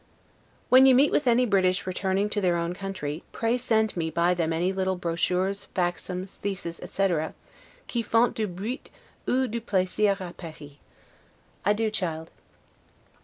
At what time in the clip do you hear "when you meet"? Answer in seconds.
0.69-1.11